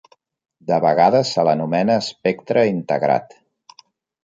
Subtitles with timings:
[0.71, 3.39] De vegades se l'anomena espectre integrat.